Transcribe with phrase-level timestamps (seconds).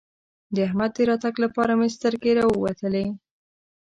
[0.53, 3.05] د احمد د راتګ لپاره مې سترګې راووتلې.